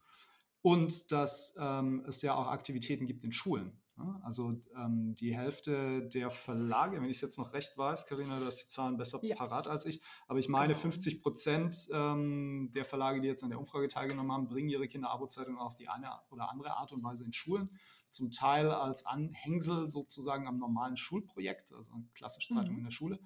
[0.61, 3.80] und dass ähm, es ja auch Aktivitäten gibt in Schulen.
[4.23, 8.45] Also ähm, die Hälfte der Verlage, wenn ich es jetzt noch recht weiß, Karina, du
[8.45, 9.35] hast die Zahlen besser ja.
[9.35, 10.79] parat als ich, aber ich meine, genau.
[10.79, 15.57] 50 Prozent ähm, der Verlage, die jetzt an der Umfrage teilgenommen haben, bringen ihre Kinder-Abo-Zeitung
[15.57, 17.69] auf die eine oder andere Art und Weise in Schulen.
[18.09, 22.79] Zum Teil als Anhängsel sozusagen am normalen Schulprojekt, also eine klassische Zeitung mhm.
[22.79, 23.19] in der Schule,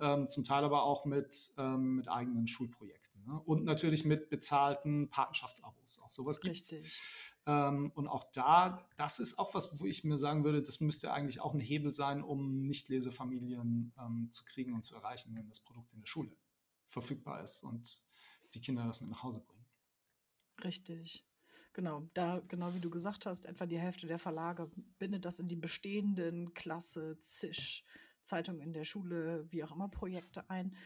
[0.00, 3.11] ähm, zum Teil aber auch mit, ähm, mit eigenen Schulprojekten.
[3.26, 3.40] Ne?
[3.40, 6.00] Und natürlich mit bezahlten Patenschaftsabos.
[6.00, 6.72] Auch sowas gibt es.
[7.46, 11.12] Ähm, und auch da, das ist auch was, wo ich mir sagen würde, das müsste
[11.12, 15.60] eigentlich auch ein Hebel sein, um Nicht-Lesefamilien ähm, zu kriegen und zu erreichen, wenn das
[15.60, 16.30] Produkt in der Schule
[16.86, 18.02] verfügbar ist und
[18.54, 19.64] die Kinder das mit nach Hause bringen.
[20.62, 21.24] Richtig.
[21.72, 25.46] Genau, da, genau wie du gesagt hast, etwa die Hälfte der Verlage bindet das in
[25.46, 27.82] die bestehenden Klasse, Zisch,
[28.22, 30.76] Zeitung in der Schule, wie auch immer, Projekte ein.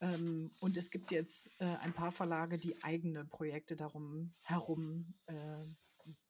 [0.00, 5.64] Ähm, und es gibt jetzt äh, ein paar Verlage, die eigene Projekte darum herum äh,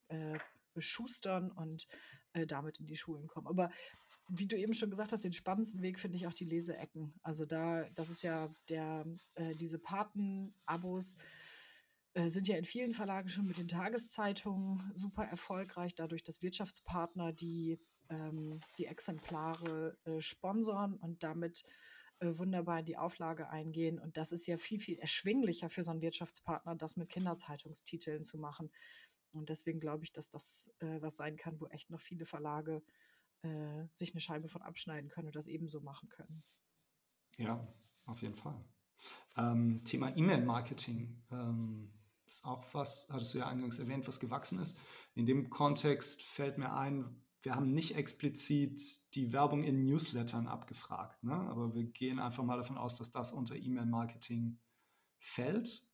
[0.09, 0.39] äh,
[0.75, 1.87] beschustern und
[2.33, 3.47] äh, damit in die Schulen kommen.
[3.47, 3.71] Aber
[4.29, 7.15] wie du eben schon gesagt hast, den spannendsten Weg finde ich auch die Leseecken.
[7.23, 11.17] Also da, das ist ja der, äh, diese Paten-Abos
[12.15, 17.33] äh, sind ja in vielen Verlagen schon mit den Tageszeitungen super erfolgreich, dadurch, dass Wirtschaftspartner
[17.33, 21.65] die, ähm, die Exemplare sponsern und damit
[22.39, 23.99] wunderbar in die Auflage eingehen.
[23.99, 28.39] Und das ist ja viel, viel erschwinglicher für so einen Wirtschaftspartner, das mit Kinderzeitungstiteln zu
[28.39, 28.71] machen.
[29.33, 32.83] Und deswegen glaube ich, dass das äh, was sein kann, wo echt noch viele Verlage
[33.43, 36.43] äh, sich eine Scheibe von abschneiden können und das ebenso machen können.
[37.37, 37.67] Ja,
[38.07, 38.65] auf jeden Fall.
[39.37, 41.93] Ähm, Thema E-Mail-Marketing ähm,
[42.27, 44.79] ist auch was, hattest du ja eingangs erwähnt, was gewachsen ist.
[45.15, 51.23] In dem Kontext fällt mir ein, wir haben nicht explizit die Werbung in Newslettern abgefragt,
[51.23, 51.35] ne?
[51.35, 54.59] aber wir gehen einfach mal davon aus, dass das unter E-Mail-Marketing
[55.19, 55.87] fällt.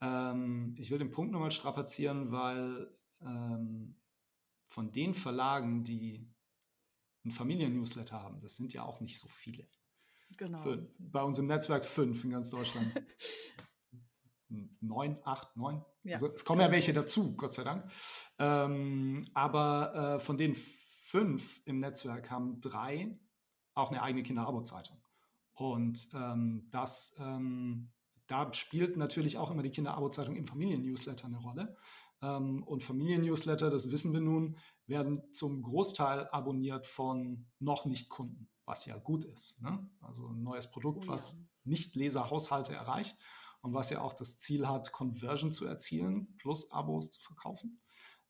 [0.00, 2.92] Ähm, ich will den Punkt nochmal strapazieren, weil
[3.22, 3.96] ähm,
[4.66, 6.28] von den Verlagen, die
[7.24, 9.68] ein Familien-Newsletter haben, das sind ja auch nicht so viele.
[10.36, 10.58] Genau.
[10.58, 12.92] Für, bei uns im Netzwerk fünf in ganz Deutschland.
[14.80, 15.84] neun, acht, neun.
[16.02, 16.14] Ja.
[16.14, 17.90] Also es kommen ja welche dazu, Gott sei Dank.
[18.38, 20.54] Ähm, aber äh, von den
[21.16, 23.18] fünf im Netzwerk haben drei
[23.74, 25.00] auch eine eigene Kinder-Abo-Zeitung.
[25.54, 27.90] Und ähm, das ähm,
[28.26, 31.76] da spielt natürlich auch immer die Kinderabo-Zeitung im Familien-Newsletter eine Rolle.
[32.22, 38.48] Ähm, und Familien-Newsletter, das wissen wir nun, werden zum Großteil abonniert von noch nicht Kunden,
[38.64, 39.62] was ja gut ist.
[39.62, 39.88] Ne?
[40.00, 41.12] Also ein neues Produkt, oh, ja.
[41.12, 43.16] was Nicht-Leser-Haushalte erreicht
[43.60, 47.80] und was ja auch das Ziel hat, Conversion zu erzielen, plus Abos zu verkaufen.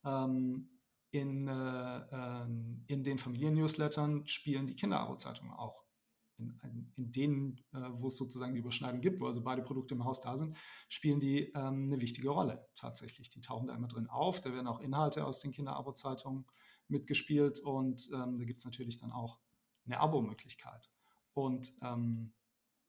[0.05, 0.76] Ähm,
[1.11, 1.53] in, äh,
[2.13, 5.87] ähm, in den Familien-Newslettern spielen die Kinderabo-Zeitungen auch
[6.39, 10.05] in, in denen, äh, wo es sozusagen die Überschneidung gibt, wo also beide Produkte im
[10.05, 10.57] Haus da sind,
[10.89, 13.31] spielen die ähm, eine wichtige Rolle tatsächlich.
[13.31, 14.41] Die tauchen da immer drin auf.
[14.41, 16.47] Da werden auch Inhalte aus den Kinderabo-Zeitungen
[16.89, 19.41] mitgespielt und ähm, da gibt es natürlich dann auch
[19.87, 20.91] eine Abo-Möglichkeit.
[21.33, 22.33] Und ähm,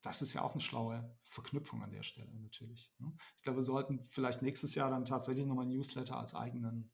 [0.01, 2.93] das ist ja auch eine schlaue Verknüpfung an der Stelle natürlich.
[2.99, 3.11] Ne?
[3.37, 6.91] Ich glaube, wir sollten vielleicht nächstes Jahr dann tatsächlich nochmal Newsletter als eigenen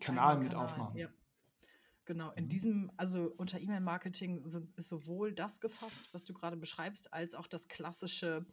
[0.00, 0.96] Kanal mit Kanal, aufmachen.
[0.96, 1.08] Ja.
[2.06, 2.48] Genau, in mhm.
[2.48, 7.66] diesem, also unter E-Mail-Marketing ist sowohl das gefasst, was du gerade beschreibst, als auch das
[7.66, 8.46] klassische,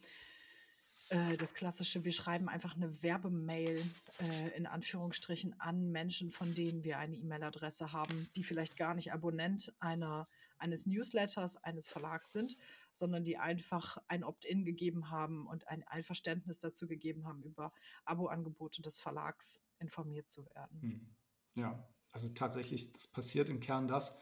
[1.09, 3.79] äh, das klassische, wir schreiben einfach eine Werbemail
[4.19, 9.13] äh, in Anführungsstrichen an Menschen, von denen wir eine E-Mail-Adresse haben, die vielleicht gar nicht
[9.13, 10.27] Abonnent einer,
[10.57, 12.57] eines Newsletters, eines Verlags sind,
[12.91, 17.71] sondern die einfach ein Opt-in gegeben haben und ein Einverständnis dazu gegeben haben, über
[18.05, 20.81] Abo-Angebote des Verlags informiert zu werden.
[20.81, 21.15] Hm.
[21.55, 24.17] Ja, also tatsächlich, das passiert im Kern das,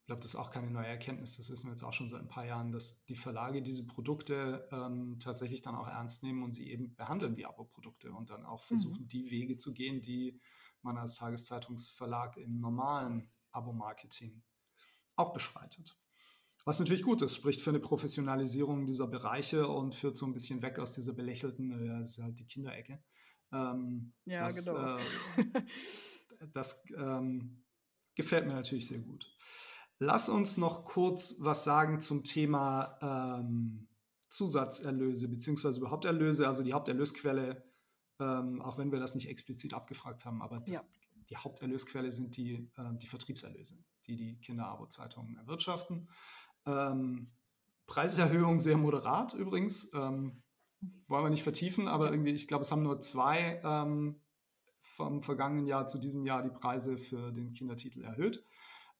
[0.00, 2.20] ich glaube, das ist auch keine neue Erkenntnis, das wissen wir jetzt auch schon seit
[2.20, 6.52] ein paar Jahren, dass die Verlage diese Produkte ähm, tatsächlich dann auch ernst nehmen und
[6.52, 9.08] sie eben behandeln wie Abo-Produkte und dann auch versuchen, mhm.
[9.08, 10.40] die Wege zu gehen, die
[10.82, 14.42] man als Tageszeitungsverlag im normalen Abo-Marketing
[15.14, 15.96] auch beschreitet.
[16.64, 20.62] Was natürlich gut ist, spricht für eine Professionalisierung dieser Bereiche und führt so ein bisschen
[20.62, 23.02] weg aus dieser belächelten, äh, das ist halt die Kinderecke.
[23.52, 24.96] Ähm, ja, das, genau.
[24.96, 25.02] Äh,
[26.52, 27.64] das ähm,
[28.14, 29.26] gefällt mir natürlich sehr gut.
[29.98, 32.98] Lass uns noch kurz was sagen zum Thema
[33.40, 33.88] ähm,
[34.28, 37.62] Zusatzerlöse beziehungsweise überhaupt Erlöse, also die Haupterlösquelle,
[38.18, 40.80] ähm, auch wenn wir das nicht explizit abgefragt haben, aber das, ja.
[41.28, 46.08] die Haupterlösquelle sind die, äh, die Vertriebserlöse, die die Kinderabo-Zeitungen erwirtschaften.
[46.66, 47.30] Ähm,
[47.86, 49.92] Preiserhöhung sehr moderat übrigens.
[49.92, 50.42] Ähm,
[51.06, 54.21] wollen wir nicht vertiefen, aber irgendwie, ich glaube, es haben nur zwei ähm,
[54.82, 58.44] vom vergangenen Jahr zu diesem Jahr die Preise für den Kindertitel erhöht.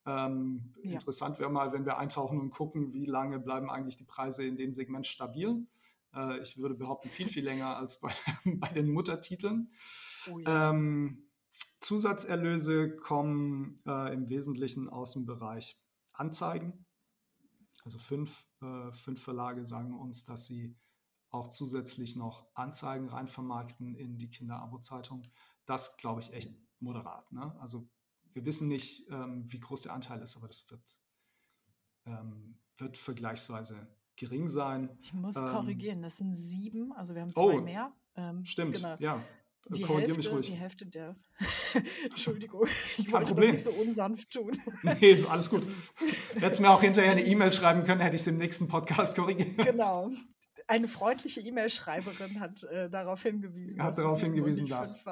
[0.05, 0.93] Ähm, ja.
[0.93, 4.57] Interessant wäre mal, wenn wir eintauchen und gucken, wie lange bleiben eigentlich die Preise in
[4.57, 5.65] dem Segment stabil.
[6.13, 8.11] Äh, ich würde behaupten, viel, viel länger als bei,
[8.45, 9.71] bei den Muttertiteln.
[10.31, 10.71] Oh ja.
[10.71, 11.29] ähm,
[11.79, 15.81] Zusatzerlöse kommen äh, im Wesentlichen aus dem Bereich
[16.13, 16.85] Anzeigen.
[17.83, 20.77] Also fünf, äh, fünf Verlage sagen uns, dass sie
[21.29, 25.23] auch zusätzlich noch Anzeigen rein vermarkten in die Kinderabo-Zeitung.
[25.65, 27.31] Das glaube ich echt moderat.
[27.31, 27.55] Ne?
[27.59, 27.87] Also
[28.33, 30.83] wir wissen nicht, ähm, wie groß der Anteil ist, aber das wird,
[32.05, 34.97] ähm, wird vergleichsweise gering sein.
[35.01, 37.93] Ich muss ähm, korrigieren, das sind sieben, also wir haben zwei oh, mehr.
[38.15, 38.95] Ähm, stimmt, genau.
[38.99, 39.23] ja.
[39.69, 41.15] Die Hälfte, die Hälfte der.
[42.09, 43.53] Entschuldigung, ich wollte Problem.
[43.53, 44.51] das nicht so unsanft tun.
[44.99, 45.61] nee, so alles gut.
[46.33, 49.57] Hättest mir auch hinterher eine E-Mail schreiben können, hätte ich es im nächsten Podcast korrigiert.
[49.57, 50.11] Genau.
[50.67, 53.81] Eine freundliche E-Mail-Schreiberin hat äh, darauf hingewiesen.
[53.81, 55.03] Hat darauf hingewiesen, dass.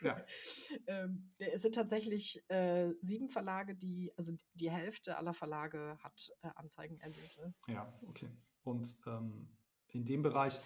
[0.00, 0.24] Ja.
[0.86, 6.48] ähm, es sind tatsächlich äh, sieben Verlage, die, also die Hälfte aller Verlage hat äh,
[6.54, 7.54] Anzeigenerlöse.
[7.66, 8.30] Ja, okay.
[8.62, 9.48] Und ähm,
[9.88, 10.60] in dem Bereich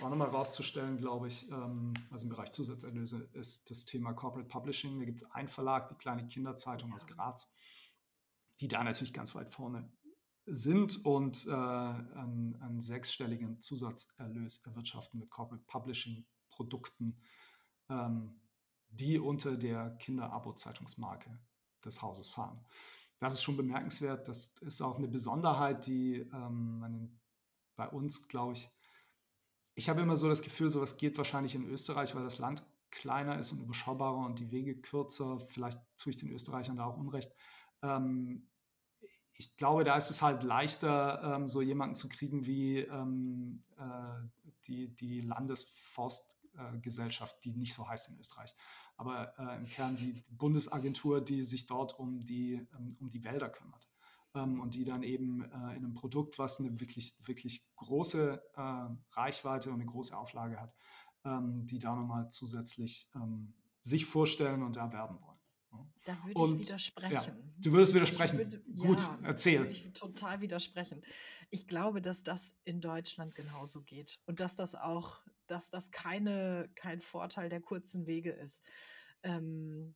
[0.00, 4.98] auch nochmal rauszustellen, glaube ich, ähm, also im Bereich Zusatzerlöse, ist das Thema Corporate Publishing.
[4.98, 6.96] Da gibt es einen Verlag, die kleine Kinderzeitung ja.
[6.96, 7.50] aus Graz,
[8.60, 9.90] die da natürlich ganz weit vorne
[10.50, 17.20] sind und äh, einen, einen, sechsstelligen Zusatzerlös erwirtschaften mit Corporate Publishing Produkten,
[17.88, 18.40] ähm,
[18.88, 21.38] die unter der Kinderabo-Zeitungsmarke
[21.84, 22.64] des Hauses fahren.
[23.20, 24.28] Das ist schon bemerkenswert.
[24.28, 27.18] Das ist auch eine Besonderheit, die ähm,
[27.76, 28.70] bei uns, glaube ich,
[29.74, 33.38] ich habe immer so das Gefühl, sowas geht wahrscheinlich in Österreich, weil das Land kleiner
[33.38, 35.38] ist und überschaubarer und die Wege kürzer.
[35.40, 37.32] Vielleicht tue ich den Österreichern da auch Unrecht.
[37.82, 38.48] Ähm,
[39.38, 44.16] ich glaube, da ist es halt leichter, ähm, so jemanden zu kriegen wie ähm, äh,
[44.66, 48.52] die, die Landesforstgesellschaft, äh, die nicht so heißt in Österreich.
[48.96, 53.48] Aber äh, im Kern die Bundesagentur, die sich dort um die, ähm, um die Wälder
[53.48, 53.88] kümmert
[54.34, 58.88] ähm, und die dann eben äh, in einem Produkt, was eine wirklich, wirklich große äh,
[59.12, 60.74] Reichweite und eine große Auflage hat,
[61.24, 65.27] ähm, die da nochmal zusätzlich ähm, sich vorstellen und erwerben wollen.
[66.04, 67.12] Da würde und, ich widersprechen.
[67.12, 68.38] Ja, du würdest widersprechen.
[68.38, 69.60] Würde, Gut, ja, erzähl.
[69.60, 71.04] Würde ich total widersprechen.
[71.50, 76.70] Ich glaube, dass das in Deutschland genauso geht und dass das auch, dass das keine,
[76.74, 78.62] kein Vorteil der kurzen Wege ist.
[79.22, 79.94] Ähm,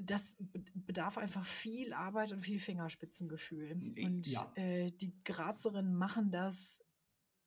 [0.00, 0.36] das
[0.74, 3.72] bedarf einfach viel Arbeit und viel Fingerspitzengefühl.
[3.72, 4.52] Und ja.
[4.56, 6.84] äh, die Grazerinnen machen das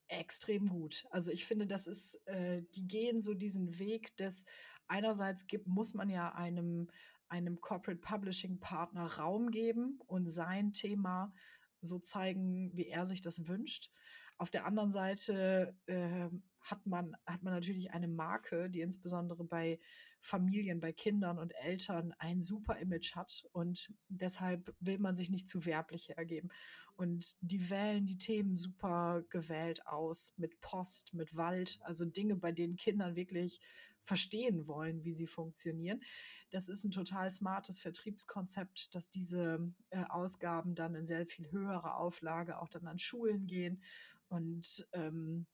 [0.07, 1.05] extrem gut.
[1.09, 4.45] Also ich finde, das ist, äh, die gehen so diesen Weg des
[4.87, 6.89] einerseits gibt, muss man ja einem,
[7.27, 11.33] einem Corporate Publishing Partner Raum geben und sein Thema
[11.81, 13.91] so zeigen, wie er sich das wünscht.
[14.37, 16.29] Auf der anderen Seite äh,
[16.61, 19.79] hat, man, hat man natürlich eine Marke, die insbesondere bei
[20.21, 25.47] Familien, bei Kindern und Eltern ein super Image hat und deshalb will man sich nicht
[25.47, 26.49] zu werblich hergeben.
[26.95, 32.51] Und die wählen die Themen super gewählt aus, mit Post, mit Wald, also Dinge, bei
[32.51, 33.61] denen Kindern wirklich
[34.01, 36.01] verstehen wollen, wie sie funktionieren.
[36.49, 41.97] Das ist ein total smartes Vertriebskonzept, dass diese äh, Ausgaben dann in sehr viel höherer
[41.97, 43.83] Auflage auch dann an Schulen gehen.
[44.29, 45.47] Und ähm,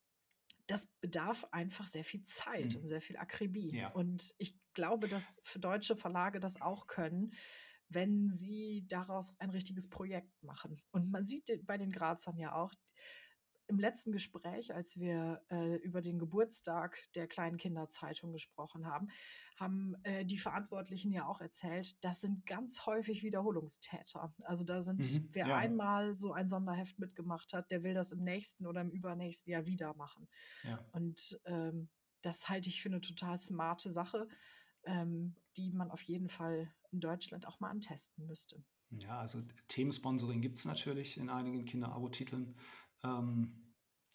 [0.68, 2.82] das bedarf einfach sehr viel Zeit mhm.
[2.82, 3.76] und sehr viel Akribie.
[3.76, 3.92] Ja.
[3.92, 7.34] Und ich glaube, dass für deutsche Verlage das auch können,
[7.90, 10.82] wenn sie daraus ein richtiges Projekt machen.
[10.92, 12.72] Und man sieht bei den Grazern ja auch,
[13.74, 19.10] im letzten Gespräch, als wir äh, über den Geburtstag der kleinen Kinderzeitung gesprochen haben,
[19.60, 24.34] haben äh, die Verantwortlichen ja auch erzählt, das sind ganz häufig Wiederholungstäter.
[24.44, 25.58] Also da sind, mhm, wer ja.
[25.58, 29.66] einmal so ein Sonderheft mitgemacht hat, der will das im nächsten oder im übernächsten Jahr
[29.66, 30.28] wieder machen.
[30.64, 30.86] Ja.
[30.92, 31.90] Und ähm,
[32.22, 34.28] das halte ich für eine total smarte Sache,
[34.86, 38.64] ähm, die man auf jeden Fall in Deutschland auch mal antesten müsste.
[38.92, 42.56] Ja, also Themensponsoring gibt es natürlich in einigen Kinder-Abo-Titeln.
[43.04, 43.63] Ähm,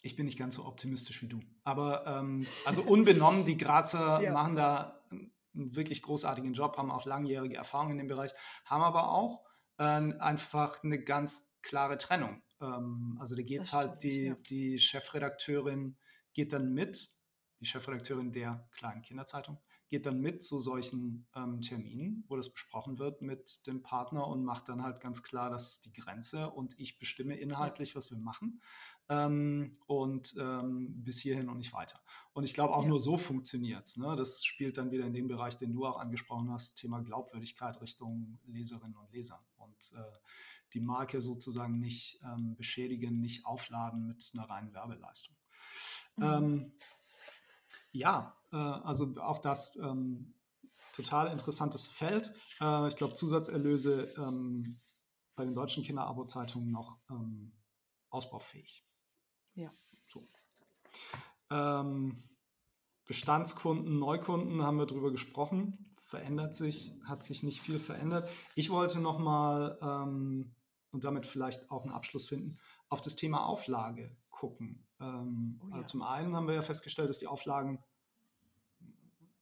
[0.01, 1.41] ich bin nicht ganz so optimistisch wie du.
[1.63, 4.31] Aber ähm, also unbenommen, die Grazer ja.
[4.31, 8.31] machen da einen wirklich großartigen Job, haben auch langjährige Erfahrung in dem Bereich,
[8.65, 9.43] haben aber auch
[9.77, 12.41] äh, einfach eine ganz klare Trennung.
[12.61, 14.35] Ähm, also da geht halt die, ja.
[14.49, 15.97] die Chefredakteurin
[16.33, 17.11] geht dann mit,
[17.59, 22.99] die Chefredakteurin der kleinen Kinderzeitung, geht dann mit zu solchen ähm, Terminen, wo das besprochen
[22.99, 26.79] wird mit dem Partner und macht dann halt ganz klar, das ist die Grenze und
[26.79, 28.61] ich bestimme inhaltlich, was wir machen
[29.09, 31.99] ähm, und ähm, bis hierhin und nicht weiter.
[32.33, 32.89] Und ich glaube, auch ja.
[32.89, 33.97] nur so funktioniert es.
[33.97, 34.15] Ne?
[34.15, 38.39] Das spielt dann wieder in den Bereich, den du auch angesprochen hast, Thema Glaubwürdigkeit Richtung
[38.45, 40.17] Leserinnen und Leser und äh,
[40.73, 45.35] die Marke sozusagen nicht ähm, beschädigen, nicht aufladen mit einer reinen Werbeleistung.
[46.17, 46.73] Mhm.
[47.91, 50.35] Ja, äh, also auch das ähm,
[50.93, 52.33] total interessantes Feld.
[52.61, 54.79] Äh, ich glaube, Zusatzerlöse ähm,
[55.35, 57.53] bei den deutschen Kinderabo-Zeitungen noch ähm,
[58.09, 58.85] ausbaufähig.
[59.55, 59.71] Ja.
[60.07, 60.27] So.
[61.49, 62.23] Ähm,
[63.05, 65.95] Bestandskunden, Neukunden haben wir darüber gesprochen.
[66.01, 68.29] Verändert sich, hat sich nicht viel verändert.
[68.55, 70.55] Ich wollte nochmal, ähm,
[70.91, 72.57] und damit vielleicht auch einen Abschluss finden,
[72.89, 74.88] auf das Thema Auflage gucken.
[74.99, 75.75] Ähm, oh ja.
[75.75, 77.83] also zum einen haben wir ja festgestellt, dass die Auflagen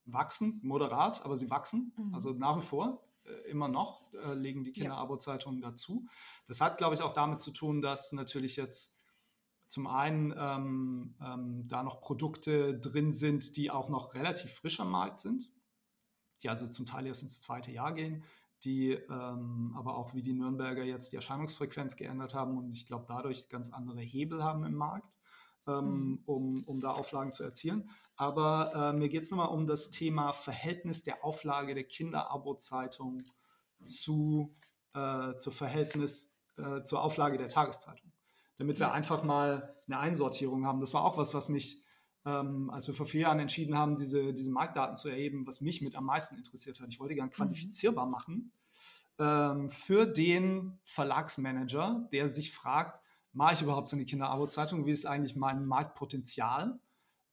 [0.06, 1.94] wachsen, moderat, aber sie wachsen.
[1.98, 2.14] Mhm.
[2.14, 6.08] Also nach wie vor, äh, immer noch, äh, legen die Kinder-Abo-Zeitungen dazu.
[6.48, 8.98] Das hat, glaube ich, auch damit zu tun, dass natürlich jetzt
[9.68, 14.92] zum einen ähm, ähm, da noch Produkte drin sind, die auch noch relativ frisch am
[14.92, 15.52] Markt sind,
[16.42, 18.24] die also zum Teil erst ins zweite Jahr gehen,
[18.64, 23.06] die ähm, aber auch wie die Nürnberger jetzt die Erscheinungsfrequenz geändert haben und ich glaube
[23.08, 25.17] dadurch ganz andere Hebel haben im Markt
[25.68, 26.20] ähm, mhm.
[26.26, 27.90] um, um da Auflagen zu erzielen.
[28.16, 33.22] Aber äh, mir geht es nochmal um das Thema Verhältnis der Auflage der Kinderabo-Zeitung
[33.84, 34.54] zu,
[34.94, 38.12] äh, zur Verhältnis äh, zur Auflage der Tageszeitung.
[38.58, 40.80] Damit wir einfach mal eine Einsortierung haben.
[40.80, 41.84] Das war auch was, was mich,
[42.26, 45.82] ähm, als wir vor vier Jahren entschieden haben, diese, diese Marktdaten zu erheben, was mich
[45.82, 46.88] mit am meisten interessiert hat.
[46.90, 47.34] Ich wollte gern mhm.
[47.34, 48.52] quantifizierbar machen
[49.20, 53.00] ähm, für den Verlagsmanager, der sich fragt,
[53.38, 54.88] mache ich überhaupt so eine Kinderabo-Zeitung?
[54.88, 56.80] Wie ist eigentlich mein Marktpotenzial?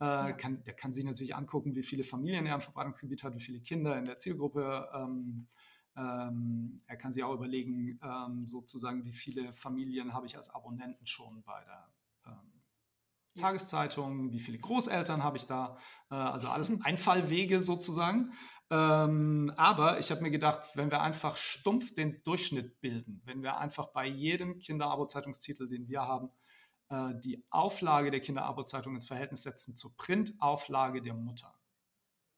[0.01, 0.33] Äh, ja.
[0.33, 3.61] kann, der kann sich natürlich angucken, wie viele Familien er im Verbreitungsgebiet hat, wie viele
[3.61, 4.89] Kinder in der Zielgruppe.
[4.95, 5.49] Ähm,
[5.97, 11.07] ähm, er kann sich auch überlegen, ähm, sozusagen, wie viele Familien habe ich als Abonnenten
[11.07, 11.89] schon bei der
[13.39, 15.77] Tageszeitung, wie viele Großeltern habe ich da.
[16.11, 18.33] Äh, also alles Einfallwege sozusagen.
[18.71, 23.59] Ähm, aber ich habe mir gedacht, wenn wir einfach stumpf den Durchschnitt bilden, wenn wir
[23.59, 26.31] einfach bei jedem Kinderabo-Zeitungstitel, den wir haben,
[26.89, 31.55] äh, die Auflage der Kinderabo-Zeitung ins Verhältnis setzen zur Printauflage der Mutter,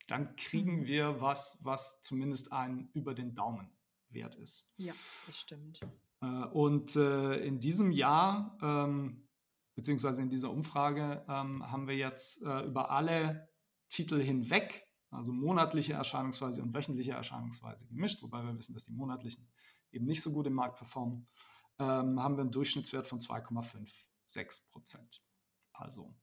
[0.08, 0.86] dann kriegen mhm.
[0.86, 3.70] wir was, was zumindest ein über den Daumen
[4.10, 4.72] wert ist.
[4.76, 4.94] Ja,
[5.26, 5.80] das stimmt.
[6.20, 9.25] Äh, und äh, in diesem Jahr, ähm,
[9.76, 13.48] beziehungsweise in dieser Umfrage, ähm, haben wir jetzt äh, über alle
[13.88, 19.48] Titel hinweg also monatliche Erscheinungsweise und wöchentliche Erscheinungsweise gemischt, wobei wir wissen, dass die monatlichen
[19.92, 21.28] eben nicht so gut im Markt performen,
[21.78, 25.22] ähm, haben wir einen Durchschnittswert von 2,56 Prozent.
[25.72, 26.14] Also,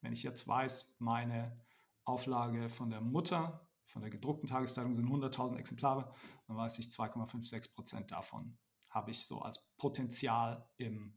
[0.00, 1.64] wenn ich jetzt weiß, meine
[2.04, 6.12] Auflage von der Mutter, von der gedruckten Tageszeitung sind 100.000 Exemplare,
[6.46, 11.16] dann weiß ich, 2,56 Prozent davon habe ich so als Potenzial im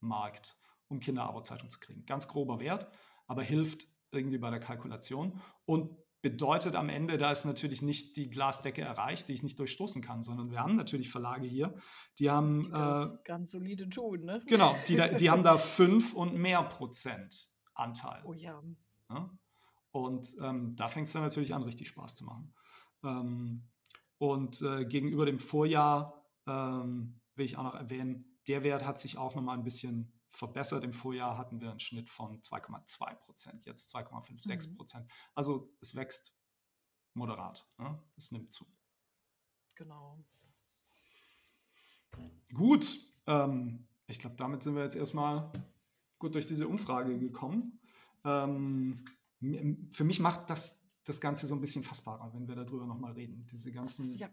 [0.00, 0.58] Markt,
[0.92, 2.04] um Kinderabo-Zeitung zu kriegen.
[2.06, 2.86] Ganz grober Wert,
[3.26, 8.30] aber hilft irgendwie bei der Kalkulation und bedeutet am Ende, da ist natürlich nicht die
[8.30, 11.74] Glasdecke erreicht, die ich nicht durchstoßen kann, sondern wir haben natürlich Verlage hier,
[12.18, 12.62] die haben.
[12.62, 14.40] Die das äh, ganz solide tun, ne?
[14.46, 18.22] Genau, die, die haben da fünf und mehr Prozent Anteil.
[18.24, 18.62] Oh ja.
[19.10, 19.30] ja?
[19.90, 22.54] Und ähm, da fängt es dann natürlich an, richtig Spaß zu machen.
[23.02, 23.68] Ähm,
[24.18, 29.18] und äh, gegenüber dem Vorjahr ähm, will ich auch noch erwähnen, der Wert hat sich
[29.18, 30.84] auch nochmal ein bisschen verbessert.
[30.84, 35.06] Im Vorjahr hatten wir einen Schnitt von 2,2 Prozent, jetzt 2,56 Prozent.
[35.06, 35.10] Mhm.
[35.34, 36.34] Also es wächst
[37.14, 37.66] moderat.
[37.78, 38.02] Ne?
[38.16, 38.66] Es nimmt zu.
[39.74, 40.24] Genau.
[42.52, 45.50] Gut, ähm, ich glaube, damit sind wir jetzt erstmal
[46.18, 47.80] gut durch diese Umfrage gekommen.
[48.24, 49.04] Ähm,
[49.90, 53.44] für mich macht das das Ganze so ein bisschen fassbarer, wenn wir darüber nochmal reden.
[53.50, 54.28] Diese ganzen ja.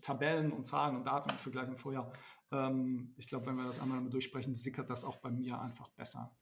[0.00, 2.12] Tabellen und Zahlen und Daten im Vergleich im Vorjahr.
[2.50, 6.34] Ähm, ich glaube, wenn wir das einmal durchsprechen, sickert das auch bei mir einfach besser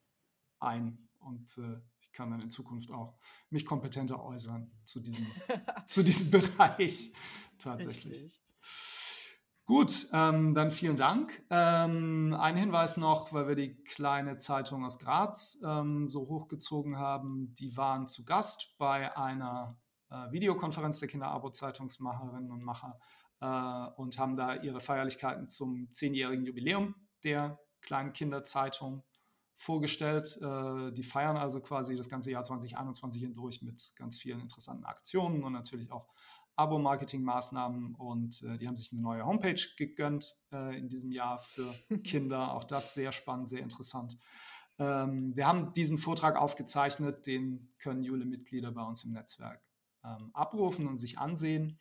[0.60, 1.08] ein.
[1.18, 3.18] Und äh, ich kann dann in Zukunft auch
[3.50, 5.26] mich kompetenter äußern zu diesem,
[5.88, 7.12] zu diesem Bereich
[7.58, 8.22] tatsächlich.
[8.22, 8.42] Richtig.
[9.70, 11.44] Gut, ähm, dann vielen Dank.
[11.48, 17.54] Ähm, ein Hinweis noch, weil wir die kleine Zeitung aus Graz ähm, so hochgezogen haben.
[17.54, 19.78] Die waren zu Gast bei einer
[20.10, 22.98] äh, Videokonferenz der Kinderabo-Zeitungsmacherinnen und Macher
[23.40, 29.04] äh, und haben da ihre Feierlichkeiten zum zehnjährigen Jubiläum der kleinen Kinderzeitung
[29.54, 30.36] vorgestellt.
[30.42, 35.44] Äh, die feiern also quasi das ganze Jahr 2021 hindurch mit ganz vielen interessanten Aktionen
[35.44, 36.08] und natürlich auch
[36.60, 41.72] Abo-Marketing-Maßnahmen und äh, die haben sich eine neue Homepage gegönnt äh, in diesem Jahr für
[42.04, 42.52] Kinder.
[42.52, 44.18] Auch das sehr spannend, sehr interessant.
[44.78, 49.62] Ähm, wir haben diesen Vortrag aufgezeichnet, den können Jule-Mitglieder bei uns im Netzwerk
[50.04, 51.78] ähm, abrufen und sich ansehen.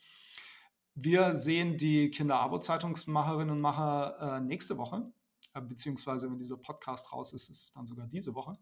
[0.95, 5.11] Wir sehen die Kinder-Abo-Zeitungsmacherinnen und Macher äh, nächste Woche,
[5.53, 8.57] äh, beziehungsweise wenn dieser Podcast raus ist, ist es dann sogar diese Woche.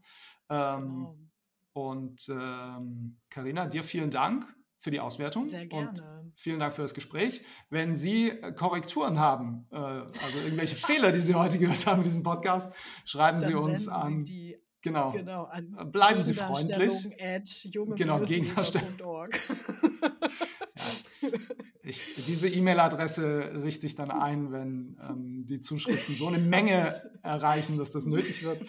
[0.49, 1.17] Ähm, genau.
[1.73, 2.25] Und
[3.29, 5.45] Karina, ähm, dir vielen Dank für die Auswertung.
[5.45, 5.89] Sehr gerne.
[5.89, 6.03] Und
[6.35, 7.41] vielen Dank für das Gespräch.
[7.69, 12.03] Wenn Sie äh, Korrekturen haben, äh, also irgendwelche Fehler, die Sie heute gehört haben in
[12.03, 12.73] diesem Podcast,
[13.05, 14.25] schreiben Dann Sie uns an.
[14.25, 15.11] Sie genau.
[15.11, 16.93] genau an äh, Bleiben Sie freundlich.
[17.95, 18.97] genau, Gegendarstellung.
[21.87, 26.89] Ich, diese E-Mail-Adresse richte ich dann ein, wenn ähm, die Zuschriften so eine Menge
[27.23, 28.59] erreichen, dass das nötig wird.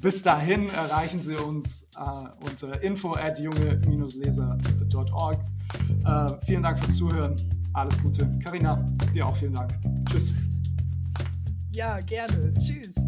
[0.00, 2.00] Bis dahin erreichen Sie uns äh,
[2.40, 5.38] unter info at junge-leser.org.
[6.04, 7.36] Äh, vielen Dank fürs Zuhören.
[7.74, 8.28] Alles Gute.
[8.42, 8.84] Karina,
[9.14, 9.78] dir auch vielen Dank.
[10.10, 10.32] Tschüss.
[11.70, 12.52] Ja, gerne.
[12.58, 13.06] Tschüss.